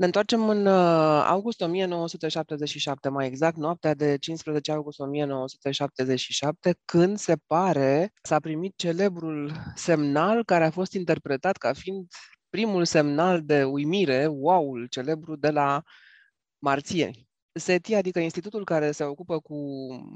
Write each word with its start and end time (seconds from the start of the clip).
Ne 0.00 0.06
întoarcem 0.06 0.48
în 0.48 0.66
uh, 0.66 1.24
august 1.26 1.60
1977, 1.60 3.08
mai 3.08 3.26
exact 3.26 3.56
noaptea 3.56 3.94
de 3.94 4.16
15 4.18 4.72
august 4.72 4.98
1977, 5.00 6.76
când 6.84 7.18
se 7.18 7.36
pare 7.46 8.12
s-a 8.22 8.40
primit 8.40 8.76
celebrul 8.76 9.52
semnal 9.74 10.44
care 10.44 10.64
a 10.64 10.70
fost 10.70 10.92
interpretat 10.92 11.56
ca 11.56 11.72
fiind 11.72 12.06
primul 12.48 12.84
semnal 12.84 13.42
de 13.42 13.64
uimire, 13.64 14.26
wow-ul 14.26 14.86
celebru 14.86 15.36
de 15.36 15.50
la 15.50 15.82
marțieni. 16.58 17.28
SETI, 17.52 17.94
adică 17.94 18.18
institutul 18.18 18.64
care 18.64 18.90
se 18.90 19.04
ocupă 19.04 19.40
cu 19.40 19.56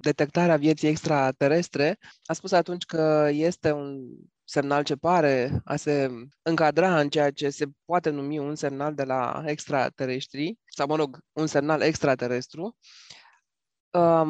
detectarea 0.01 0.57
vieții 0.57 0.89
extraterestre, 0.89 1.98
a 2.25 2.32
spus 2.32 2.53
atunci 2.53 2.85
că 2.85 3.29
este 3.32 3.73
un 3.73 4.01
semnal 4.45 4.82
ce 4.82 4.96
pare 4.96 5.60
a 5.64 5.77
se 5.77 6.10
încadra 6.42 7.00
în 7.00 7.08
ceea 7.08 7.30
ce 7.30 7.50
se 7.50 7.66
poate 7.84 8.10
numi 8.10 8.38
un 8.38 8.54
semnal 8.54 8.95
de 8.95 9.04
la 9.04 9.42
extraterestri, 9.46 10.59
sau 10.64 10.86
mă 10.86 10.96
rog, 10.96 11.18
un 11.32 11.46
semnal 11.46 11.80
extraterestru. 11.80 12.77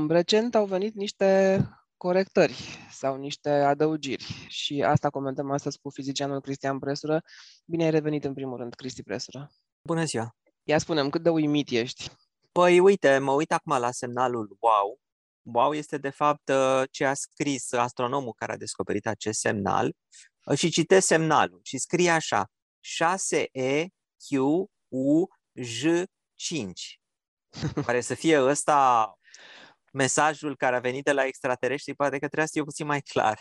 Recent 0.09 0.55
au 0.55 0.67
venit 0.67 0.95
niște 0.95 1.59
corectări 1.97 2.79
sau 2.91 3.17
niște 3.17 3.51
adăugiri 3.51 4.47
și 4.49 4.83
asta 4.83 5.11
comentăm 5.11 5.51
astăzi 5.51 5.79
cu 5.79 5.91
fizicianul 5.91 6.41
Cristian 6.41 6.79
Presură. 6.79 7.23
Bine 7.65 7.85
ai 7.85 7.91
revenit 7.91 8.25
în 8.25 8.35
primul 8.35 8.57
rând, 8.57 8.75
Cristi 8.75 9.03
Presură. 9.03 9.51
Bună 9.83 10.05
ziua! 10.05 10.37
Ia 10.63 10.79
spunem, 10.79 11.11
cât 11.11 11.23
de 11.23 11.29
uimit 11.29 11.71
ești? 11.71 12.11
Păi 12.53 12.81
uite, 12.81 13.19
mă 13.19 13.33
uit 13.33 13.53
acum 13.53 13.79
la 13.79 13.91
semnalul 13.91 14.57
WOW. 14.61 15.01
WOW 15.45 15.73
este 15.73 15.99
de 15.99 16.11
fapt 16.11 16.49
uh, 16.49 16.83
ce 16.91 17.05
a 17.05 17.15
scris 17.15 17.73
astronomul 17.73 18.33
care 18.33 18.53
a 18.53 18.57
descoperit 18.57 19.07
acest 19.07 19.41
semnal 19.41 19.97
uh, 20.45 20.59
și 20.59 20.71
citesc 20.71 21.07
semnalul 21.07 21.61
și 21.63 21.79
scrie 21.79 22.11
așa 22.11 22.51
6E 23.01 23.85
Q 24.29 24.39
U 24.89 25.27
J 25.53 25.85
5. 26.35 27.01
Pare 27.85 28.01
să 28.01 28.15
fie 28.15 28.43
ăsta 28.43 29.13
mesajul 29.93 30.57
care 30.57 30.77
a 30.77 30.81
venit 30.81 31.05
de 31.05 31.13
la 31.13 31.25
extraterestri, 31.25 31.95
poate 31.95 32.19
că 32.19 32.27
trebuie 32.27 32.47
să 32.47 32.53
fie 32.53 32.63
puțin 32.63 32.87
mai 32.87 33.01
clar. 33.01 33.39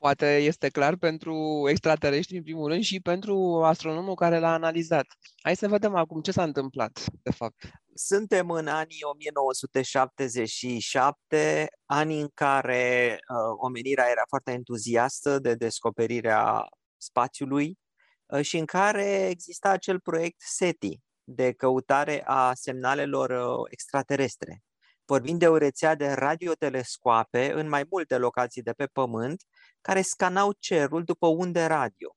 Poate 0.00 0.36
este 0.36 0.68
clar 0.68 0.96
pentru 0.96 1.64
extraterestri, 1.68 2.36
în 2.36 2.42
primul 2.42 2.68
rând, 2.68 2.82
și 2.82 3.00
pentru 3.00 3.62
astronomul 3.64 4.14
care 4.14 4.38
l-a 4.38 4.52
analizat. 4.52 5.06
Hai 5.42 5.56
să 5.56 5.68
vedem 5.68 5.94
acum 5.94 6.20
ce 6.20 6.30
s-a 6.30 6.42
întâmplat, 6.42 7.04
de 7.22 7.30
fapt. 7.30 7.70
Suntem 7.94 8.50
în 8.50 8.66
anii 8.66 9.02
1977, 9.02 11.68
ani 11.86 12.20
în 12.20 12.28
care 12.34 13.12
uh, 13.12 13.18
omenirea 13.56 14.10
era 14.10 14.22
foarte 14.28 14.50
entuziastă 14.50 15.38
de 15.38 15.54
descoperirea 15.54 16.66
spațiului 16.96 17.78
uh, 18.26 18.42
și 18.42 18.56
în 18.56 18.64
care 18.64 19.28
exista 19.28 19.68
acel 19.68 20.00
proiect 20.00 20.40
SETI 20.40 21.00
de 21.24 21.52
căutare 21.52 22.22
a 22.24 22.54
semnalelor 22.54 23.30
uh, 23.30 23.66
extraterestre. 23.70 24.62
Vorbim 25.10 25.38
de 25.38 25.48
o 25.48 25.56
rețea 25.56 25.94
de 25.94 26.12
radiotelescoape 26.12 27.52
în 27.52 27.68
mai 27.68 27.86
multe 27.90 28.18
locații 28.18 28.62
de 28.62 28.72
pe 28.72 28.86
Pământ 28.86 29.42
care 29.80 30.00
scanau 30.00 30.52
cerul 30.58 31.04
după 31.04 31.26
unde 31.26 31.64
radio. 31.64 32.16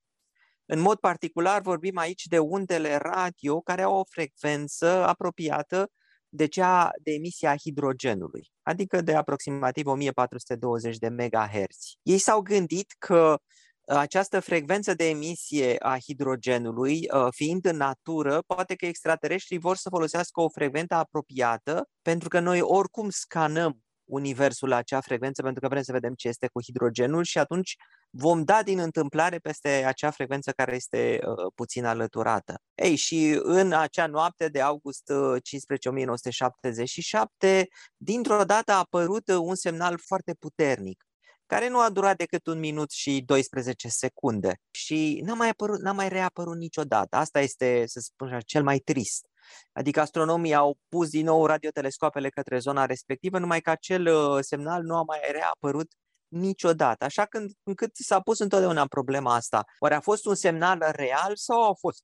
În 0.66 0.80
mod 0.80 0.98
particular 1.00 1.62
vorbim 1.62 1.98
aici 1.98 2.26
de 2.26 2.40
undele 2.40 2.96
radio 2.96 3.62
care 3.62 3.82
au 3.82 3.96
o 3.96 4.04
frecvență 4.10 4.88
apropiată 4.88 5.92
de 6.30 6.46
cea 6.46 6.92
de 7.04 7.12
emisia 7.12 7.52
a 7.52 7.58
hidrogenului, 7.58 8.52
adică 8.62 9.02
de 9.02 9.16
aproximativ 9.16 9.88
1420 9.88 10.98
de 10.98 11.10
MHz. 11.10 11.78
Ei 12.02 12.18
s-au 12.18 12.42
gândit 12.42 12.96
că 12.98 13.38
această 13.86 14.40
frecvență 14.40 14.94
de 14.94 15.10
emisie 15.10 15.76
a 15.80 15.98
hidrogenului, 15.98 17.08
uh, 17.14 17.28
fiind 17.30 17.66
în 17.66 17.76
natură, 17.76 18.42
poate 18.48 18.76
că 18.76 18.86
extraterestrii 18.86 19.58
vor 19.58 19.76
să 19.76 19.90
folosească 19.90 20.42
o 20.42 20.50
frecvență 20.50 20.94
apropiată, 20.94 21.88
pentru 22.02 22.30
că 22.30 22.40
noi 22.40 22.62
oricum 22.62 23.10
scanăm 23.10 23.84
universul 24.06 24.70
la 24.70 24.76
acea 24.76 25.02
frecvență 25.02 25.42
pentru 25.42 25.62
că 25.62 25.68
vrem 25.68 25.82
să 25.82 25.92
vedem 25.92 26.14
ce 26.14 26.28
este 26.28 26.48
cu 26.48 26.62
hidrogenul 26.62 27.24
și 27.24 27.38
atunci 27.38 27.76
vom 28.10 28.44
da 28.44 28.64
din 28.64 28.80
întâmplare 28.80 29.38
peste 29.38 29.70
acea 29.70 30.12
frecvență 30.12 30.52
care 30.52 30.76
este 30.76 31.20
uh, 31.26 31.52
puțin 31.56 31.86
alăturată. 31.86 32.62
Ei, 32.76 32.96
și 32.96 33.40
în 33.44 33.74
acea 33.74 34.08
noapte 34.08 34.48
de 34.48 34.62
august 34.62 35.12
15 35.42 35.88
uh, 35.88 35.94
1977, 35.94 37.68
dintr-o 37.98 38.44
dată 38.44 38.72
a 38.72 38.78
apărut 38.78 39.28
uh, 39.28 39.36
un 39.36 39.56
semnal 39.56 39.98
foarte 39.98 40.34
puternic 40.40 41.04
care 41.54 41.68
nu 41.68 41.80
a 41.80 41.90
durat 41.90 42.18
decât 42.18 42.48
un 42.48 42.60
minut 42.60 42.92
și 42.92 43.22
12 43.22 43.88
secunde 43.88 44.60
și 44.72 45.22
n-a 45.26 45.34
mai, 45.34 45.50
apărut, 45.50 45.80
n-a 45.80 45.92
mai 45.92 46.10
reapărut 46.10 46.58
niciodată. 46.58 47.16
Asta 47.16 47.40
este, 47.40 47.84
să 47.86 48.00
spun 48.00 48.28
așa, 48.28 48.42
cel 48.42 48.64
mai 48.64 48.80
trist. 48.80 49.26
Adică 49.72 50.00
astronomii 50.00 50.54
au 50.54 50.78
pus 50.90 51.10
din 51.10 51.26
nou 51.26 51.46
radiotelescoapele 51.46 52.30
către 52.30 52.60
zona 52.60 52.86
respectivă, 52.86 53.40
numai 53.40 53.62
că 53.62 53.70
acel 53.70 54.06
uh, 54.06 54.38
semnal 54.42 54.84
nu 54.84 54.96
a 54.96 55.04
mai 55.04 55.20
reapărut 55.32 55.92
niciodată. 56.28 57.06
Așa 57.06 57.26
când, 57.26 57.52
încât 57.64 57.96
s-a 57.96 58.20
pus 58.20 58.40
întotdeauna 58.40 58.86
problema 58.88 59.36
asta. 59.36 59.64
Oare 59.80 59.96
a 59.96 60.00
fost 60.02 60.26
un 60.26 60.36
semnal 60.36 60.80
real 60.92 61.36
sau 61.36 61.70
a 61.70 61.74
fost 61.74 62.04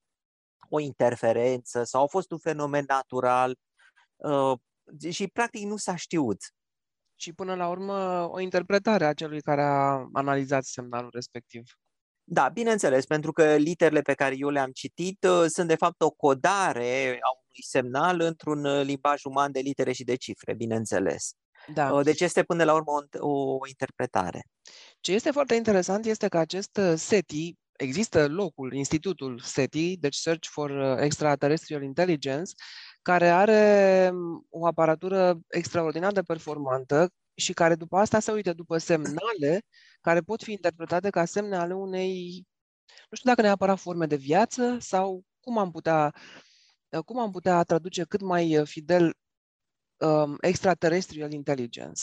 o 0.70 0.80
interferență 0.80 1.84
sau 1.84 2.04
a 2.04 2.08
fost 2.08 2.32
un 2.32 2.38
fenomen 2.38 2.84
natural? 2.88 3.56
Uh, 4.16 4.60
și 5.10 5.28
practic 5.28 5.64
nu 5.64 5.78
s-a 5.78 5.96
știut. 5.96 6.38
Și 7.22 7.34
până 7.34 7.56
la 7.56 7.68
urmă 7.68 8.30
o 8.32 8.40
interpretare 8.40 9.06
a 9.06 9.14
celui 9.14 9.42
care 9.42 9.62
a 9.62 10.10
analizat 10.14 10.64
semnalul 10.64 11.10
respectiv. 11.14 11.64
Da, 12.24 12.50
bineînțeles, 12.50 13.06
pentru 13.06 13.32
că 13.32 13.56
literele 13.56 14.02
pe 14.02 14.14
care 14.14 14.36
eu 14.38 14.50
le-am 14.50 14.72
citit 14.72 15.24
uh, 15.24 15.46
sunt 15.48 15.68
de 15.68 15.76
fapt 15.76 16.02
o 16.02 16.10
codare 16.10 17.20
a 17.22 17.30
unui 17.30 17.64
semnal 17.68 18.20
într-un 18.20 18.66
uh, 18.66 18.84
limbaj 18.84 19.24
uman 19.24 19.52
de 19.52 19.60
litere 19.60 19.92
și 19.92 20.04
de 20.04 20.16
cifre, 20.16 20.54
bineînțeles. 20.54 21.32
Da. 21.74 21.94
Uh, 21.94 22.04
deci 22.04 22.22
este 22.22 22.44
până 22.44 22.64
la 22.64 22.74
urmă 22.74 22.92
o, 23.18 23.30
o 23.30 23.68
interpretare. 23.68 24.46
Ce 25.00 25.12
este 25.12 25.32
foarte 25.32 25.56
interesant 25.56 26.06
este 26.06 26.28
că 26.28 26.38
acest 26.38 26.80
SETI, 26.96 27.56
există 27.78 28.28
locul, 28.28 28.74
institutul 28.74 29.40
SETI, 29.44 29.98
deci 29.98 30.16
Search 30.16 30.48
for 30.48 30.98
Extraterrestrial 31.00 31.84
Intelligence, 31.84 32.52
care 33.10 33.30
are 33.30 34.10
um, 34.14 34.46
o 34.50 34.66
aparatură 34.66 35.40
extraordinar 35.48 36.12
de 36.12 36.22
performantă 36.22 37.10
și 37.36 37.54
care 37.54 37.76
după 37.76 37.98
asta 37.98 38.20
se 38.20 38.32
uită 38.32 38.54
după 38.54 38.78
semnale 38.78 39.66
care 40.02 40.22
pot 40.22 40.44
fi 40.44 40.52
interpretate 40.52 41.10
ca 41.10 41.26
semne 41.26 41.56
ale 41.56 41.74
unei, 41.74 42.46
nu 43.10 43.18
știu 43.18 43.30
dacă 43.30 43.42
neapărat 43.42 43.80
forme 43.80 44.06
de 44.06 44.16
viață 44.16 44.78
sau 44.80 45.24
cum 45.40 45.58
am 45.58 45.72
putea, 45.72 46.14
cum 47.06 47.20
am 47.20 47.32
putea 47.32 47.64
traduce 47.64 48.04
cât 48.04 48.22
mai 48.22 48.62
fidel 48.64 49.14
um, 49.98 50.38
extraterrestrial 50.42 51.32
intelligence. 51.32 52.02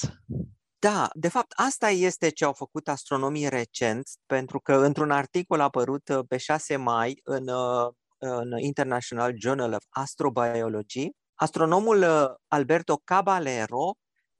Da, 0.79 1.11
de 1.15 1.29
fapt 1.29 1.53
asta 1.57 1.89
este 1.89 2.29
ce 2.29 2.45
au 2.45 2.53
făcut 2.53 2.89
astronomii 2.89 3.49
recent, 3.49 4.09
pentru 4.27 4.61
că 4.61 4.75
într-un 4.75 5.11
articol 5.11 5.61
apărut 5.61 6.09
uh, 6.09 6.21
pe 6.29 6.37
6 6.37 6.77
mai 6.77 7.21
în, 7.23 7.49
uh, 7.49 7.93
în 8.19 8.59
International 8.59 9.35
Journal 9.39 9.73
of 9.73 9.85
Astrobiology, 9.89 11.09
astronomul 11.35 11.99
uh, 11.99 12.35
Alberto 12.49 13.01
Caballero 13.05 13.97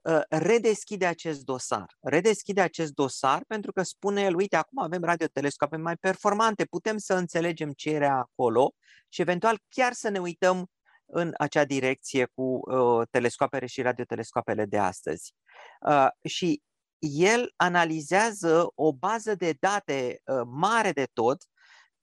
Ă, 0.07 0.25
redeschide 0.29 1.07
acest 1.07 1.45
dosar. 1.45 1.97
Redeschide 2.01 2.61
acest 2.61 2.93
dosar 2.93 3.45
pentru 3.47 3.73
că 3.73 3.83
spune 3.83 4.23
el, 4.23 4.35
uite, 4.35 4.57
acum 4.57 4.83
avem 4.83 5.03
radiotelescoape 5.03 5.77
mai 5.77 5.97
performante, 5.97 6.65
putem 6.65 6.99
să 6.99 7.15
înțelegem 7.15 7.73
ce 7.73 7.91
era 7.91 8.19
acolo 8.19 8.75
și 9.09 9.21
eventual 9.21 9.59
chiar 9.69 9.93
să 9.93 10.09
ne 10.09 10.19
uităm 10.19 10.67
în 11.07 11.33
acea 11.39 11.65
direcție 11.65 12.25
cu 12.35 12.43
uh, 12.43 13.07
telescoapele 13.11 13.67
și 13.67 13.83
radiotelescoapele 13.83 14.65
de 14.65 14.79
astăzi. 14.79 15.35
Uh, 15.89 16.07
și 16.29 16.63
el 16.99 17.53
analizează 17.57 18.67
o 18.75 18.93
bază 18.93 19.35
de 19.35 19.57
date 19.61 20.21
uh, 20.25 20.41
mare 20.47 20.93
de 20.93 21.07
tot 21.13 21.45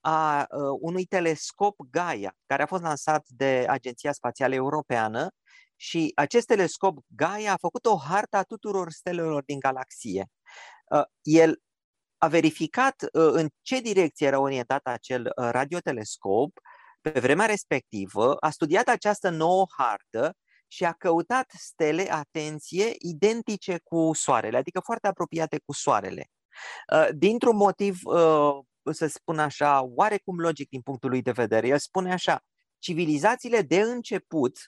a 0.06 0.46
uh, 0.50 0.78
unui 0.80 1.04
telescop 1.04 1.76
Gaia, 1.90 2.36
care 2.46 2.62
a 2.62 2.66
fost 2.66 2.82
lansat 2.82 3.26
de 3.28 3.66
Agenția 3.68 4.12
Spațială 4.12 4.54
Europeană 4.54 5.28
și 5.76 6.12
acest 6.14 6.46
telescop 6.46 6.98
Gaia 7.06 7.52
a 7.52 7.56
făcut 7.56 7.86
o 7.86 7.96
hartă 7.96 8.36
a 8.36 8.42
tuturor 8.42 8.90
stelelor 8.90 9.42
din 9.42 9.58
galaxie. 9.58 10.26
Uh, 10.90 11.02
el 11.22 11.62
a 12.18 12.28
verificat 12.28 13.02
uh, 13.02 13.08
în 13.12 13.48
ce 13.62 13.80
direcție 13.80 14.26
era 14.26 14.38
orientat 14.38 14.86
acel 14.86 15.24
uh, 15.24 15.48
radiotelescop 15.50 16.58
pe 17.00 17.20
vremea 17.20 17.46
respectivă, 17.46 18.36
a 18.40 18.50
studiat 18.50 18.88
această 18.88 19.28
nouă 19.28 19.66
hartă 19.76 20.36
și 20.66 20.84
a 20.84 20.92
căutat 20.92 21.50
stele, 21.58 22.12
atenție, 22.12 22.94
identice 22.98 23.80
cu 23.82 24.10
Soarele, 24.14 24.56
adică 24.56 24.80
foarte 24.80 25.06
apropiate 25.06 25.60
cu 25.64 25.72
Soarele. 25.72 26.26
Dintr-un 27.12 27.56
motiv, 27.56 27.98
să 28.92 29.06
spun 29.06 29.38
așa, 29.38 29.82
oarecum 29.82 30.38
logic 30.38 30.68
din 30.68 30.80
punctul 30.80 31.10
lui 31.10 31.22
de 31.22 31.30
vedere, 31.30 31.66
el 31.68 31.78
spune 31.78 32.12
așa, 32.12 32.44
civilizațiile 32.78 33.62
de 33.62 33.80
început 33.80 34.58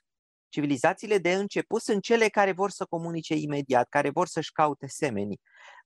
Civilizațiile 0.48 1.18
de 1.18 1.32
început 1.32 1.82
sunt 1.82 2.02
cele 2.02 2.28
care 2.28 2.52
vor 2.52 2.70
să 2.70 2.84
comunice 2.84 3.34
imediat, 3.34 3.88
care 3.88 4.10
vor 4.10 4.26
să-și 4.26 4.52
caute 4.52 4.86
semenii. 4.86 5.40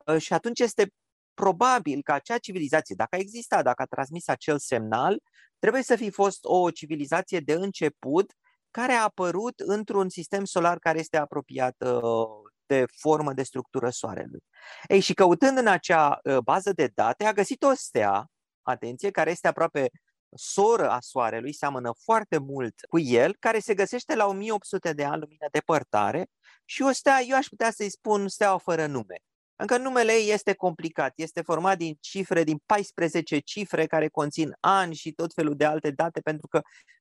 Ă, 0.06 0.18
și 0.18 0.32
atunci 0.32 0.60
este 0.60 0.92
probabil 1.34 2.02
că 2.02 2.12
acea 2.12 2.38
civilizație, 2.38 2.94
dacă 2.94 3.16
a 3.16 3.18
existat, 3.18 3.64
dacă 3.64 3.82
a 3.82 3.86
transmis 3.86 4.28
acel 4.28 4.58
semnal, 4.58 5.22
trebuie 5.58 5.82
să 5.82 5.96
fi 5.96 6.10
fost 6.10 6.38
o 6.42 6.70
civilizație 6.70 7.40
de 7.40 7.52
început 7.52 8.32
care 8.70 8.92
a 8.92 9.02
apărut 9.02 9.60
într-un 9.60 10.08
sistem 10.08 10.44
solar 10.44 10.78
care 10.78 10.98
este 10.98 11.16
apropiat 11.16 11.76
uh, 11.78 12.49
de 12.70 12.84
formă, 12.96 13.32
de 13.32 13.42
structură 13.42 13.90
Soarelui. 13.90 14.44
Ei, 14.88 15.00
și 15.00 15.14
căutând 15.14 15.58
în 15.58 15.66
acea 15.66 16.20
uh, 16.24 16.38
bază 16.38 16.72
de 16.72 16.90
date, 16.94 17.24
a 17.24 17.32
găsit 17.32 17.62
o 17.62 17.74
stea, 17.74 18.26
atenție, 18.62 19.10
care 19.10 19.30
este 19.30 19.48
aproape 19.48 19.90
soră 20.34 20.90
a 20.90 21.00
Soarelui, 21.00 21.52
seamănă 21.52 21.90
foarte 22.04 22.38
mult 22.38 22.74
cu 22.88 22.98
el, 22.98 23.36
care 23.38 23.58
se 23.58 23.74
găsește 23.74 24.14
la 24.14 24.26
1800 24.26 24.92
de 24.92 25.04
ani 25.04 25.20
lumină 25.20 25.46
depărtare 25.50 26.26
și 26.64 26.82
o 26.82 26.92
stea, 26.92 27.20
eu 27.28 27.36
aș 27.36 27.46
putea 27.46 27.70
să-i 27.70 27.90
spun 27.90 28.28
steaua 28.28 28.58
fără 28.58 28.86
nume. 28.86 29.16
Încă 29.56 29.76
numele 29.76 30.12
ei 30.12 30.30
este 30.30 30.54
complicat, 30.54 31.12
este 31.16 31.42
format 31.42 31.76
din 31.76 31.96
cifre, 32.00 32.44
din 32.44 32.58
14 32.66 33.38
cifre 33.38 33.86
care 33.86 34.08
conțin 34.08 34.56
ani 34.60 34.94
și 34.94 35.12
tot 35.12 35.32
felul 35.34 35.56
de 35.56 35.64
alte 35.64 35.90
date, 35.90 36.20
pentru 36.20 36.46
că 36.46 36.60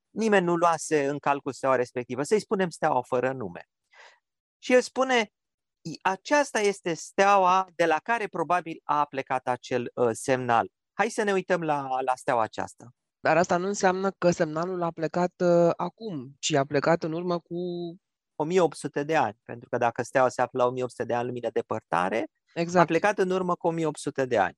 nimeni 0.09 0.45
nu 0.45 0.55
luase 0.55 1.07
în 1.07 1.19
calcul 1.19 1.53
steaua 1.53 1.75
respectivă. 1.75 2.23
Să-i 2.23 2.39
spunem 2.39 2.69
steaua 2.69 3.01
fără 3.01 3.31
nume. 3.31 3.63
Și 4.59 4.73
el 4.73 4.81
spune, 4.81 5.31
aceasta 6.01 6.59
este 6.59 6.93
steaua 6.93 7.67
de 7.75 7.85
la 7.85 7.99
care 8.03 8.27
probabil 8.27 8.81
a 8.83 9.05
plecat 9.05 9.47
acel 9.47 9.91
uh, 9.93 10.09
semnal. 10.11 10.71
Hai 10.93 11.09
să 11.09 11.23
ne 11.23 11.31
uităm 11.31 11.61
la, 11.61 11.87
la 12.05 12.15
steaua 12.15 12.41
aceasta. 12.41 12.93
Dar 13.19 13.37
asta 13.37 13.57
nu 13.57 13.67
înseamnă 13.67 14.11
că 14.17 14.31
semnalul 14.31 14.81
a 14.81 14.91
plecat 14.91 15.33
uh, 15.37 15.71
acum, 15.75 16.35
ci 16.39 16.53
a 16.53 16.65
plecat 16.65 17.03
în 17.03 17.11
urmă 17.11 17.39
cu 17.39 17.55
1800 18.35 19.03
de 19.03 19.15
ani, 19.15 19.37
pentru 19.43 19.69
că 19.69 19.77
dacă 19.77 20.01
steaua 20.01 20.29
se 20.29 20.41
află 20.41 20.59
la 20.59 20.65
1800 20.65 21.03
de 21.03 21.13
ani 21.13 21.25
lumină 21.25 21.49
depărtare, 21.53 22.27
exact. 22.53 22.83
a 22.83 22.87
plecat 22.87 23.17
în 23.17 23.29
urmă 23.29 23.55
cu 23.55 23.67
1800 23.67 24.25
de 24.25 24.37
ani. 24.37 24.57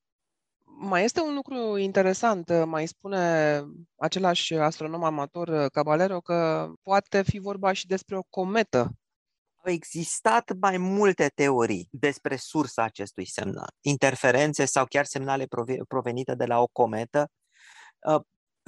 Mai 0.63 1.03
este 1.03 1.21
un 1.21 1.33
lucru 1.33 1.77
interesant, 1.77 2.65
mai 2.65 2.87
spune 2.87 3.63
același 3.95 4.53
astronom 4.53 5.03
amator 5.03 5.69
Caballero 5.69 6.19
că 6.19 6.69
poate 6.81 7.21
fi 7.21 7.39
vorba 7.39 7.71
și 7.71 7.87
despre 7.87 8.17
o 8.17 8.23
cometă. 8.29 8.91
Au 9.63 9.71
existat 9.71 10.51
mai 10.59 10.77
multe 10.77 11.27
teorii 11.27 11.87
despre 11.91 12.35
sursa 12.35 12.83
acestui 12.83 13.25
semnal, 13.25 13.73
interferențe 13.81 14.65
sau 14.65 14.85
chiar 14.85 15.05
semnale 15.05 15.47
provenite 15.87 16.35
de 16.35 16.45
la 16.45 16.59
o 16.59 16.67
cometă. 16.67 17.29
Uh, 18.07 18.21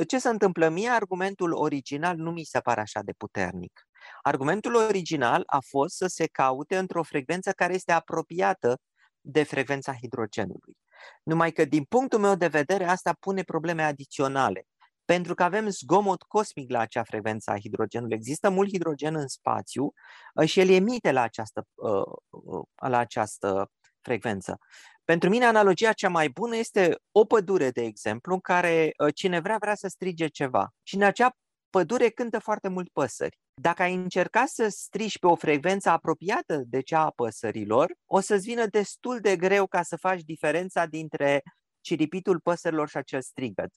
ce 0.08 0.20
se 0.20 0.30
întâmplă? 0.30 0.70
Mie 0.70 0.90
argumentul 0.90 1.54
original 1.54 2.16
nu 2.16 2.32
mi 2.32 2.44
se 2.44 2.60
pare 2.60 2.82
așa 2.82 3.02
de 3.02 3.12
puternic. 3.12 3.88
Argumentul 4.22 4.76
original 4.76 5.44
a 5.46 5.60
fost 5.68 5.96
să 5.96 6.08
se 6.08 6.28
caute 6.28 6.78
într-o 6.78 7.04
frecvență 7.04 7.52
care 7.52 7.74
este 7.74 7.92
apropiată 7.92 8.78
de 9.22 9.44
frecvența 9.44 9.96
hidrogenului. 9.96 10.78
Numai 11.24 11.52
că, 11.52 11.66
din 11.66 11.84
punctul 11.84 12.20
meu 12.20 12.36
de 12.36 12.48
vedere, 12.48 12.86
asta 12.86 13.14
pune 13.20 13.44
probleme 13.44 13.84
adiționale. 13.84 14.66
Pentru 15.14 15.34
că 15.34 15.44
avem 15.44 15.70
zgomot 15.70 16.22
cosmic 16.22 16.72
la 16.72 16.80
acea 16.80 17.04
frecvență 17.04 17.52
a 17.52 17.60
hidrogenului. 17.60 18.16
Există 18.16 18.50
mult 18.50 18.70
hidrogen 18.70 19.16
în 19.16 19.28
spațiu 19.28 19.94
uh, 20.34 20.48
și 20.48 20.60
el 20.60 20.70
emite 20.70 21.12
la 21.12 21.22
această, 21.22 21.68
uh, 21.74 22.04
uh, 22.30 22.64
la 22.76 22.98
această 22.98 23.72
frecvență. 24.02 24.58
Pentru 25.04 25.30
mine, 25.30 25.46
analogia 25.46 25.94
cea 25.94 26.10
mai 26.10 26.30
bună 26.30 26.56
este 26.56 26.98
o 27.12 27.26
pădure, 27.26 27.70
de 27.70 27.82
exemplu, 27.82 28.34
în 28.34 28.40
care 28.40 28.92
cine 29.14 29.40
vrea, 29.40 29.58
vrea 29.60 29.76
să 29.76 29.88
strige 29.88 30.28
ceva. 30.28 30.70
Și 30.84 30.96
în 30.96 31.04
acea 31.04 31.36
pădure 31.70 32.10
cântă 32.10 32.40
foarte 32.40 32.68
mult 32.68 32.90
păsări. 32.90 33.38
Dacă 33.62 33.82
ai 33.82 33.94
încerca 33.94 34.46
să 34.46 34.68
strici 34.68 35.20
pe 35.20 35.28
o 35.28 35.36
frecvență 35.36 35.90
apropiată 35.90 36.62
de 36.66 36.82
cea 36.82 37.00
a 37.00 37.10
păsărilor, 37.10 37.94
o 38.06 38.20
să-ți 38.20 38.46
vină 38.46 38.66
destul 38.66 39.20
de 39.20 39.36
greu 39.36 39.68
ca 39.68 39.82
să 39.82 39.96
faci 39.96 40.22
diferența 40.22 40.86
dintre 40.86 41.42
ciripitul 41.82 42.40
păsărilor 42.40 42.90
și 42.90 42.98
acel 42.98 43.22
strigăt. 43.22 43.72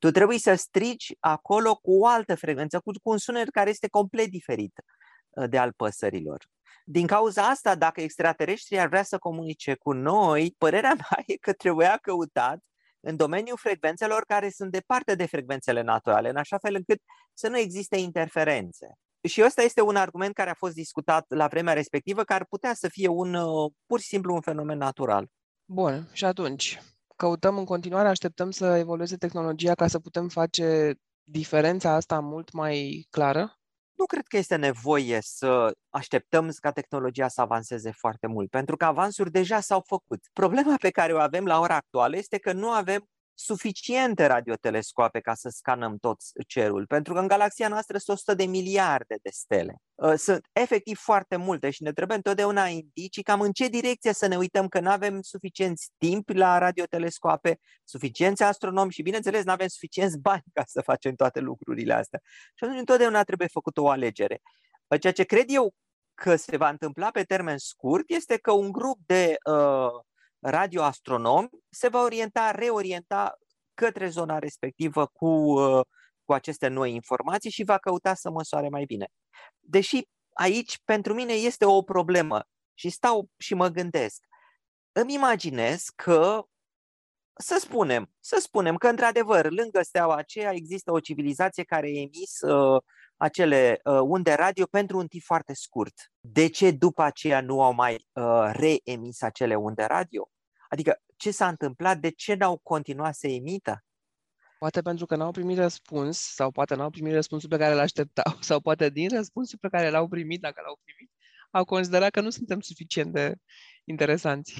Tu 0.00 0.10
trebuie 0.10 0.38
să 0.38 0.54
strigi 0.54 1.16
acolo 1.18 1.74
cu 1.74 1.98
o 1.98 2.06
altă 2.06 2.34
frecvență, 2.34 2.80
cu, 2.80 2.90
cu 3.02 3.10
un 3.10 3.18
sunet 3.18 3.48
care 3.48 3.70
este 3.70 3.88
complet 3.88 4.28
diferit 4.28 4.80
uh, 5.28 5.48
de 5.48 5.58
al 5.58 5.72
păsărilor. 5.72 6.48
Din 6.84 7.06
cauza 7.06 7.48
asta, 7.48 7.74
dacă 7.74 8.00
extraterestrii 8.00 8.78
ar 8.78 8.88
vrea 8.88 9.02
să 9.02 9.18
comunice 9.18 9.74
cu 9.74 9.92
noi, 9.92 10.54
părerea 10.58 10.94
mea 11.00 11.22
e 11.26 11.36
că 11.36 11.52
trebuia 11.52 11.98
căutat 12.02 12.58
în 13.00 13.16
domeniul 13.16 13.56
frecvențelor 13.56 14.24
care 14.24 14.50
sunt 14.50 14.70
departe 14.70 15.14
de 15.14 15.26
frecvențele 15.26 15.82
naturale, 15.82 16.28
în 16.28 16.36
așa 16.36 16.58
fel 16.58 16.74
încât 16.74 17.00
să 17.34 17.48
nu 17.48 17.58
existe 17.58 17.96
interferențe. 17.96 18.86
Și 19.28 19.42
ăsta 19.44 19.62
este 19.62 19.80
un 19.80 19.96
argument 19.96 20.34
care 20.34 20.50
a 20.50 20.54
fost 20.54 20.74
discutat 20.74 21.24
la 21.28 21.46
vremea 21.46 21.72
respectivă, 21.72 22.24
care 22.24 22.40
ar 22.40 22.46
putea 22.46 22.74
să 22.74 22.88
fie 22.88 23.08
un 23.08 23.34
uh, 23.34 23.72
pur 23.86 24.00
și 24.00 24.06
simplu 24.06 24.34
un 24.34 24.40
fenomen 24.40 24.78
natural. 24.78 25.26
Bun, 25.64 26.08
și 26.12 26.24
atunci, 26.24 26.80
căutăm 27.20 27.58
în 27.58 27.64
continuare, 27.64 28.08
așteptăm 28.08 28.50
să 28.50 28.76
evolueze 28.76 29.16
tehnologia 29.16 29.74
ca 29.74 29.86
să 29.86 29.98
putem 29.98 30.28
face 30.28 30.94
diferența 31.22 31.90
asta 31.94 32.20
mult 32.20 32.52
mai 32.52 33.06
clară? 33.10 33.58
Nu 33.94 34.04
cred 34.06 34.26
că 34.26 34.36
este 34.36 34.56
nevoie 34.56 35.18
să 35.22 35.72
așteptăm 35.88 36.50
ca 36.60 36.70
tehnologia 36.70 37.28
să 37.28 37.40
avanseze 37.40 37.90
foarte 37.90 38.26
mult, 38.26 38.50
pentru 38.50 38.76
că 38.76 38.84
avansuri 38.84 39.30
deja 39.30 39.60
s-au 39.60 39.82
făcut. 39.86 40.20
Problema 40.32 40.74
pe 40.80 40.90
care 40.90 41.12
o 41.12 41.18
avem 41.18 41.44
la 41.44 41.60
ora 41.60 41.74
actuală 41.74 42.16
este 42.16 42.38
că 42.38 42.52
nu 42.52 42.70
avem 42.70 43.04
suficiente 43.42 44.26
radiotelescoape 44.26 45.20
ca 45.20 45.34
să 45.34 45.48
scanăm 45.48 45.96
tot 45.96 46.20
cerul, 46.46 46.86
pentru 46.86 47.12
că 47.12 47.18
în 47.18 47.26
galaxia 47.26 47.68
noastră 47.68 47.98
sunt 47.98 48.16
100 48.16 48.34
de 48.34 48.44
miliarde 48.44 49.18
de 49.22 49.30
stele. 49.32 49.76
Uh, 49.94 50.14
sunt 50.16 50.48
efectiv 50.52 50.98
foarte 50.98 51.36
multe 51.36 51.70
și 51.70 51.82
ne 51.82 51.92
trebuie 51.92 52.16
întotdeauna 52.16 52.66
indicii 52.66 53.22
cam 53.22 53.40
în 53.40 53.52
ce 53.52 53.68
direcție 53.68 54.12
să 54.12 54.26
ne 54.26 54.36
uităm, 54.36 54.68
că 54.68 54.80
nu 54.80 54.90
avem 54.90 55.20
suficient 55.20 55.78
timp 55.98 56.28
la 56.28 56.58
radiotelescoape, 56.58 57.58
suficienți 57.84 58.42
astronomi 58.42 58.92
și, 58.92 59.02
bineînțeles, 59.02 59.44
nu 59.44 59.52
avem 59.52 59.68
suficienți 59.68 60.18
bani 60.18 60.44
ca 60.52 60.62
să 60.66 60.80
facem 60.80 61.14
toate 61.14 61.40
lucrurile 61.40 61.94
astea. 61.94 62.20
Și 62.54 62.64
atunci 62.64 62.78
întotdeauna 62.78 63.22
trebuie 63.22 63.48
făcut 63.48 63.76
o 63.76 63.88
alegere. 63.88 64.40
Uh, 64.86 65.00
ceea 65.00 65.12
ce 65.12 65.24
cred 65.24 65.44
eu 65.48 65.74
că 66.14 66.36
se 66.36 66.56
va 66.56 66.68
întâmpla 66.68 67.10
pe 67.10 67.22
termen 67.22 67.58
scurt 67.58 68.04
este 68.06 68.36
că 68.36 68.52
un 68.52 68.72
grup 68.72 68.98
de 69.06 69.36
uh, 69.50 70.04
radioastronomi 70.40 71.48
se 71.68 71.88
va 71.88 72.02
orienta, 72.02 72.50
reorienta 72.50 73.38
către 73.74 74.08
zona 74.08 74.38
respectivă 74.38 75.06
cu, 75.06 75.26
uh, 75.26 75.80
cu 76.24 76.32
aceste 76.32 76.68
noi 76.68 76.94
informații 76.94 77.50
și 77.50 77.64
va 77.64 77.78
căuta 77.78 78.14
să 78.14 78.30
măsoare 78.30 78.68
mai 78.68 78.84
bine. 78.84 79.08
Deși 79.60 80.02
aici 80.32 80.78
pentru 80.84 81.14
mine 81.14 81.32
este 81.32 81.64
o 81.64 81.82
problemă 81.82 82.44
și 82.74 82.88
stau 82.90 83.28
și 83.36 83.54
mă 83.54 83.68
gândesc. 83.68 84.24
Îmi 84.92 85.14
imaginez 85.14 85.84
că 85.96 86.44
să 87.32 87.56
spunem, 87.60 88.12
să 88.20 88.38
spunem 88.40 88.76
că 88.76 88.88
într-adevăr 88.88 89.50
lângă 89.50 89.82
steaua 89.82 90.16
aceea 90.16 90.52
există 90.52 90.92
o 90.92 91.00
civilizație 91.00 91.64
care 91.64 91.86
a 91.86 92.00
emis 92.00 92.40
uh, 92.40 92.82
acele 93.20 93.80
uh, 93.84 94.00
unde 94.02 94.32
radio 94.32 94.66
pentru 94.66 94.98
un 94.98 95.06
timp 95.06 95.22
foarte 95.22 95.54
scurt. 95.54 95.94
De 96.20 96.48
ce 96.48 96.70
după 96.70 97.02
aceea 97.02 97.40
nu 97.40 97.62
au 97.62 97.72
mai 97.72 98.06
uh, 98.12 98.50
reemis 98.52 99.22
acele 99.22 99.54
unde 99.54 99.84
radio? 99.84 100.30
Adică 100.68 101.00
ce 101.16 101.30
s-a 101.30 101.48
întâmplat? 101.48 101.98
De 101.98 102.10
ce 102.10 102.34
n-au 102.34 102.60
continuat 102.62 103.14
să 103.14 103.26
emită? 103.26 103.84
Poate 104.58 104.82
pentru 104.82 105.06
că 105.06 105.16
n-au 105.16 105.30
primit 105.30 105.56
răspuns 105.56 106.18
sau 106.18 106.50
poate 106.50 106.74
n-au 106.74 106.90
primit 106.90 107.12
răspunsul 107.12 107.48
pe 107.48 107.56
care 107.56 107.74
l 107.74 107.78
așteptau 107.78 108.36
sau 108.50 108.60
poate 108.60 108.90
din 108.90 109.08
răspunsul 109.08 109.58
pe 109.60 109.68
care 109.68 109.90
l-au 109.90 110.08
primit, 110.08 110.40
dacă 110.40 110.60
l-au 110.64 110.78
primit, 110.84 111.10
au 111.50 111.64
considerat 111.64 112.10
că 112.10 112.20
nu 112.20 112.30
suntem 112.30 112.60
suficient 112.60 113.12
de 113.12 113.34
interesanți. 113.84 114.52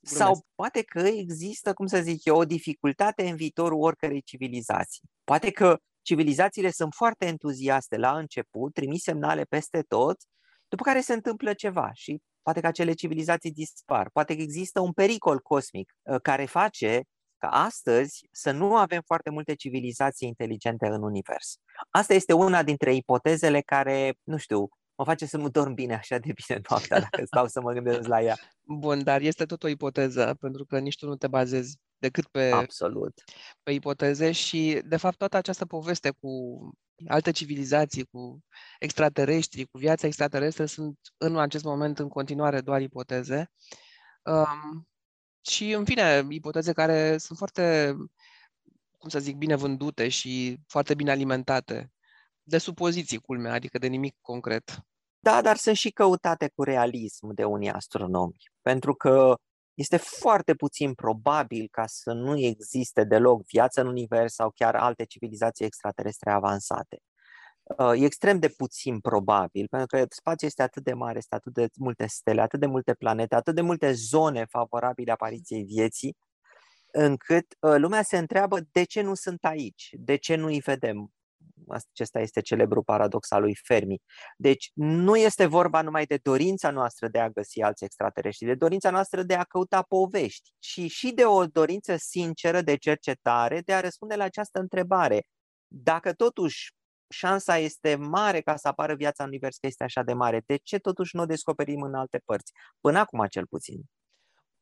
Glumesc. 0.00 0.24
Sau 0.24 0.46
poate 0.54 0.82
că 0.82 0.98
există, 0.98 1.72
cum 1.72 1.86
să 1.86 2.00
zic 2.00 2.24
eu, 2.24 2.36
o 2.36 2.44
dificultate 2.44 3.28
în 3.28 3.36
viitorul 3.36 3.80
oricărei 3.80 4.22
civilizații. 4.22 5.02
Poate 5.24 5.50
că 5.50 5.78
civilizațiile 6.06 6.70
sunt 6.70 6.92
foarte 6.94 7.26
entuziaste 7.26 7.96
la 7.96 8.18
început, 8.18 8.72
trimis 8.72 9.02
semnale 9.02 9.44
peste 9.44 9.82
tot, 9.88 10.16
după 10.68 10.82
care 10.82 11.00
se 11.00 11.12
întâmplă 11.12 11.52
ceva 11.52 11.90
și 11.92 12.22
poate 12.42 12.60
că 12.60 12.66
acele 12.66 12.92
civilizații 12.92 13.50
dispar, 13.50 14.10
poate 14.12 14.36
că 14.36 14.42
există 14.42 14.80
un 14.80 14.92
pericol 14.92 15.38
cosmic 15.38 15.92
uh, 16.02 16.20
care 16.22 16.44
face 16.44 17.02
ca 17.38 17.48
astăzi 17.48 18.26
să 18.30 18.50
nu 18.50 18.76
avem 18.76 19.02
foarte 19.06 19.30
multe 19.30 19.54
civilizații 19.54 20.28
inteligente 20.28 20.86
în 20.86 21.02
univers. 21.02 21.56
Asta 21.90 22.14
este 22.14 22.32
una 22.32 22.62
dintre 22.62 22.94
ipotezele 22.94 23.60
care, 23.60 24.14
nu 24.22 24.36
știu, 24.36 24.68
mă 24.94 25.04
face 25.04 25.26
să 25.26 25.36
nu 25.36 25.48
dorm 25.48 25.74
bine 25.74 25.94
așa 25.94 26.18
de 26.18 26.32
bine 26.46 26.60
noaptea 26.68 27.00
dacă 27.00 27.24
stau 27.24 27.46
să 27.46 27.60
mă 27.60 27.72
gândesc 27.72 28.06
la 28.06 28.22
ea. 28.22 28.36
Bun, 28.62 29.02
dar 29.02 29.20
este 29.20 29.44
tot 29.44 29.62
o 29.62 29.68
ipoteză, 29.68 30.36
pentru 30.40 30.64
că 30.64 30.78
nici 30.78 30.96
tu 30.96 31.06
nu 31.06 31.16
te 31.16 31.28
bazezi 31.28 31.76
decât 31.98 32.26
pe, 32.26 32.50
Absolut. 32.50 33.22
pe 33.62 33.72
ipoteze 33.72 34.32
și, 34.32 34.80
de 34.84 34.96
fapt, 34.96 35.16
toată 35.16 35.36
această 35.36 35.66
poveste 35.66 36.10
cu 36.10 36.58
alte 37.06 37.30
civilizații, 37.30 38.04
cu 38.04 38.44
extraterestri, 38.78 39.64
cu 39.64 39.78
viața 39.78 40.06
extraterestră, 40.06 40.64
sunt 40.64 40.98
în 41.16 41.38
acest 41.38 41.64
moment 41.64 41.98
în 41.98 42.08
continuare 42.08 42.60
doar 42.60 42.80
ipoteze. 42.80 43.50
Um, 44.22 44.88
și, 45.40 45.70
în 45.70 45.84
fine, 45.84 46.26
ipoteze 46.28 46.72
care 46.72 47.18
sunt 47.18 47.38
foarte, 47.38 47.94
cum 48.98 49.08
să 49.08 49.18
zic, 49.18 49.36
bine 49.36 49.56
vândute 49.56 50.08
și 50.08 50.58
foarte 50.66 50.94
bine 50.94 51.10
alimentate. 51.10 51.90
De 52.42 52.58
supoziții, 52.58 53.18
culmea, 53.18 53.52
adică 53.52 53.78
de 53.78 53.86
nimic 53.86 54.16
concret. 54.20 54.78
Da, 55.18 55.42
dar 55.42 55.56
sunt 55.56 55.76
și 55.76 55.90
căutate 55.90 56.52
cu 56.54 56.62
realism 56.62 57.34
de 57.34 57.44
unii 57.44 57.70
astronomi. 57.70 58.36
Pentru 58.62 58.94
că 58.94 59.36
este 59.76 59.96
foarte 59.96 60.54
puțin 60.54 60.94
probabil 60.94 61.68
ca 61.70 61.86
să 61.86 62.12
nu 62.12 62.38
existe 62.38 63.04
deloc 63.04 63.46
viață 63.46 63.80
în 63.80 63.86
univers 63.86 64.34
sau 64.34 64.50
chiar 64.54 64.74
alte 64.74 65.04
civilizații 65.04 65.64
extraterestre 65.64 66.30
avansate. 66.30 66.98
Uh, 67.62 68.00
e 68.00 68.04
extrem 68.04 68.38
de 68.38 68.48
puțin 68.48 69.00
probabil, 69.00 69.66
pentru 69.68 69.86
că 69.86 70.06
spațiul 70.08 70.50
este 70.50 70.62
atât 70.62 70.84
de 70.84 70.92
mare, 70.92 71.18
este 71.18 71.34
atât 71.34 71.52
de 71.52 71.68
multe 71.76 72.06
stele, 72.06 72.40
atât 72.40 72.60
de 72.60 72.66
multe 72.66 72.94
planete, 72.94 73.34
atât 73.34 73.54
de 73.54 73.60
multe 73.60 73.92
zone 73.92 74.44
favorabile 74.44 75.12
apariției 75.12 75.62
vieții, 75.62 76.16
încât 76.92 77.56
uh, 77.60 77.74
lumea 77.76 78.02
se 78.02 78.18
întreabă 78.18 78.58
de 78.72 78.82
ce 78.82 79.00
nu 79.00 79.14
sunt 79.14 79.44
aici, 79.44 79.90
de 79.92 80.16
ce 80.16 80.34
nu 80.34 80.46
îi 80.46 80.60
vedem. 80.60 81.10
Acesta 81.68 82.20
este 82.20 82.40
celebru 82.40 82.82
paradox 82.82 83.30
al 83.30 83.40
lui 83.40 83.56
Fermi. 83.64 84.00
Deci 84.36 84.70
nu 84.74 85.16
este 85.16 85.46
vorba 85.46 85.82
numai 85.82 86.04
de 86.04 86.18
dorința 86.22 86.70
noastră 86.70 87.08
de 87.08 87.18
a 87.18 87.30
găsi 87.30 87.62
alți 87.62 87.84
extraterestri, 87.84 88.46
de 88.46 88.54
dorința 88.54 88.90
noastră 88.90 89.22
de 89.22 89.34
a 89.34 89.44
căuta 89.44 89.82
povești, 89.82 90.50
ci 90.58 90.90
și 90.90 91.12
de 91.12 91.24
o 91.24 91.46
dorință 91.46 91.96
sinceră 91.96 92.60
de 92.60 92.76
cercetare 92.76 93.60
de 93.60 93.72
a 93.72 93.80
răspunde 93.80 94.14
la 94.14 94.24
această 94.24 94.58
întrebare. 94.58 95.22
Dacă 95.68 96.12
totuși 96.12 96.74
șansa 97.08 97.58
este 97.58 97.94
mare 97.94 98.40
ca 98.40 98.56
să 98.56 98.68
apară 98.68 98.94
viața 98.94 99.22
în 99.22 99.28
univers, 99.28 99.56
că 99.56 99.66
este 99.66 99.84
așa 99.84 100.02
de 100.02 100.12
mare, 100.12 100.42
de 100.46 100.56
ce 100.56 100.78
totuși 100.78 101.16
nu 101.16 101.22
o 101.22 101.26
descoperim 101.26 101.82
în 101.82 101.94
alte 101.94 102.18
părți? 102.24 102.52
Până 102.80 102.98
acum 102.98 103.26
cel 103.26 103.46
puțin. 103.46 103.82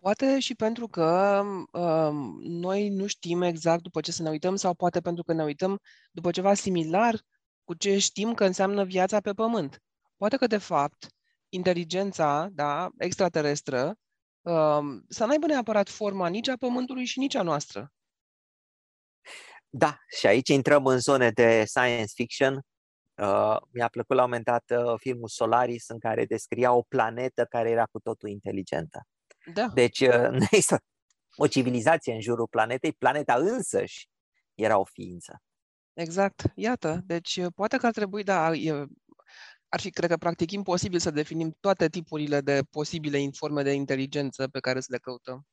Poate 0.05 0.39
și 0.39 0.55
pentru 0.55 0.89
că 0.89 1.43
um, 1.73 2.41
noi 2.43 2.89
nu 2.89 3.07
știm 3.07 3.43
exact 3.43 3.83
după 3.83 4.01
ce 4.01 4.13
să 4.13 4.23
ne 4.23 4.31
uităm 4.31 4.57
sau 4.57 4.75
poate 4.75 5.01
pentru 5.01 5.23
că 5.23 5.33
ne 5.33 5.43
uităm 5.43 5.81
după 6.11 6.31
ceva 6.31 6.55
similar 6.55 7.21
cu 7.65 7.75
ce 7.75 7.99
știm 7.99 8.35
că 8.35 8.45
înseamnă 8.45 8.85
viața 8.85 9.21
pe 9.21 9.33
Pământ. 9.33 9.83
Poate 10.17 10.37
că, 10.37 10.47
de 10.47 10.59
fapt, 10.59 11.07
inteligența 11.49 12.49
da, 12.53 12.91
extraterestră 12.99 13.95
um, 14.41 15.05
să 15.09 15.25
n-aibă 15.25 15.47
neapărat 15.47 15.89
forma 15.89 16.29
nici 16.29 16.49
a 16.49 16.57
Pământului 16.57 17.05
și 17.05 17.19
nici 17.19 17.35
a 17.35 17.43
noastră. 17.43 17.93
Da, 19.69 19.99
și 20.19 20.27
aici 20.27 20.49
intrăm 20.49 20.87
în 20.87 20.99
zone 20.99 21.31
de 21.31 21.65
science 21.65 22.13
fiction. 22.15 22.55
Uh, 23.15 23.57
mi-a 23.71 23.89
plăcut 23.89 24.17
la 24.17 24.23
un 24.23 24.29
moment 24.29 24.45
dat 24.45 24.65
uh, 24.71 24.95
filmul 24.97 25.29
Solaris 25.29 25.89
în 25.89 25.99
care 25.99 26.25
descria 26.25 26.73
o 26.73 26.83
planetă 26.83 27.45
care 27.45 27.71
era 27.71 27.85
cu 27.85 27.99
totul 27.99 28.29
inteligentă. 28.29 29.07
Da. 29.53 29.71
Deci 29.75 30.01
uh, 30.01 30.29
nu 30.39 30.45
există 30.51 30.79
o 31.37 31.47
civilizație 31.47 32.13
în 32.13 32.21
jurul 32.21 32.49
planetei, 32.49 32.93
planeta 32.93 33.35
însăși 33.35 34.09
era 34.55 34.79
o 34.79 34.85
ființă. 34.85 35.43
Exact, 35.93 36.45
iată. 36.55 37.01
Deci 37.05 37.37
uh, 37.37 37.47
poate 37.55 37.77
că 37.77 37.87
ar 37.87 37.93
trebui, 37.93 38.23
da, 38.23 38.53
e, 38.53 38.87
ar 39.69 39.81
fi, 39.81 39.91
cred 39.91 40.11
că, 40.11 40.17
practic 40.17 40.51
imposibil 40.51 40.99
să 40.99 41.11
definim 41.11 41.57
toate 41.61 41.89
tipurile 41.89 42.41
de 42.41 42.63
posibile 42.71 43.19
informe 43.19 43.63
de 43.63 43.73
inteligență 43.73 44.49
pe 44.49 44.61
care 44.61 44.81
să 44.81 44.87
le 44.91 44.99
căutăm. 44.99 45.47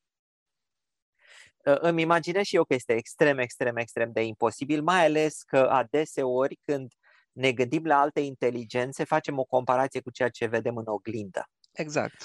Uh, 1.65 1.77
îmi 1.79 2.01
imaginez 2.01 2.43
și 2.43 2.55
eu 2.55 2.63
că 2.63 2.73
este 2.73 2.93
extrem, 2.93 3.37
extrem, 3.37 3.77
extrem 3.77 4.11
de 4.11 4.23
imposibil, 4.23 4.83
mai 4.83 5.05
ales 5.05 5.41
că 5.41 5.57
adeseori 5.57 6.59
când 6.63 6.93
ne 7.31 7.51
gândim 7.51 7.85
la 7.85 7.99
alte 7.99 8.19
inteligențe, 8.19 9.03
facem 9.03 9.37
o 9.37 9.43
comparație 9.43 10.01
cu 10.01 10.11
ceea 10.11 10.29
ce 10.29 10.45
vedem 10.45 10.77
în 10.77 10.87
oglindă. 10.87 11.49
Exact. 11.71 12.21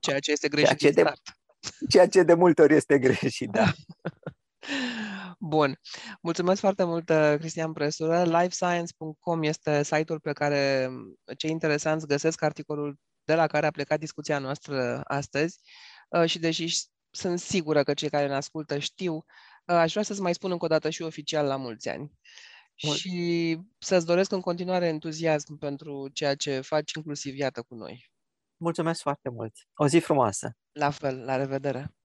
Ceea 0.00 0.18
ce 0.18 0.30
este 0.30 0.48
greșit 0.48 0.78
ceea 0.78 0.92
ce, 0.92 1.02
de, 1.02 1.12
ceea 1.88 2.08
ce 2.08 2.22
de 2.22 2.34
multe 2.34 2.62
ori 2.62 2.74
este 2.74 2.98
greșit, 2.98 3.50
da. 3.50 3.72
Bun. 5.38 5.80
Mulțumesc 6.22 6.60
foarte 6.60 6.84
mult, 6.84 7.08
uh, 7.08 7.34
Cristian 7.38 7.72
Presură. 7.72 8.22
Lifescience.com 8.22 9.42
este 9.42 9.82
site-ul 9.82 10.20
pe 10.20 10.32
care 10.32 10.90
cei 11.36 11.50
interesanți 11.50 12.06
găsesc 12.06 12.42
articolul 12.42 12.98
de 13.24 13.34
la 13.34 13.46
care 13.46 13.66
a 13.66 13.70
plecat 13.70 13.98
discuția 13.98 14.38
noastră 14.38 15.00
astăzi 15.04 15.58
uh, 16.08 16.24
și 16.24 16.38
deși 16.38 16.88
sunt 17.10 17.38
sigură 17.38 17.82
că 17.82 17.94
cei 17.94 18.08
care 18.08 18.26
ne 18.26 18.34
ascultă 18.34 18.78
știu, 18.78 19.14
uh, 19.14 19.24
aș 19.64 19.90
vrea 19.90 20.02
să-ți 20.02 20.20
mai 20.20 20.34
spun 20.34 20.50
încă 20.50 20.64
o 20.64 20.68
dată 20.68 20.90
și 20.90 21.02
oficial 21.02 21.46
la 21.46 21.56
mulți 21.56 21.88
ani. 21.88 22.12
Bun. 22.82 22.94
Și 22.94 23.58
să-ți 23.78 24.06
doresc 24.06 24.32
în 24.32 24.40
continuare 24.40 24.86
entuziasm 24.86 25.58
pentru 25.58 26.08
ceea 26.12 26.34
ce 26.34 26.60
faci, 26.60 26.92
inclusiv 26.92 27.36
iată 27.36 27.62
cu 27.62 27.74
noi. 27.74 28.10
Mulțumesc 28.60 29.00
foarte 29.02 29.28
mult! 29.28 29.52
O 29.74 29.86
zi 29.86 29.98
frumoasă! 29.98 30.56
La 30.72 30.90
fel, 30.90 31.24
la 31.24 31.36
revedere! 31.36 31.92